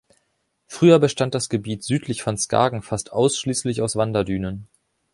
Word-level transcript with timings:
Früher 0.65 0.97
bestand 0.97 1.35
das 1.35 1.47
Gebiet 1.47 1.83
südlich 1.83 2.23
von 2.23 2.35
Skagen 2.35 2.81
fast 2.81 3.11
ausschließlich 3.11 3.83
aus 3.83 3.95
Wanderdünen. 3.97 4.67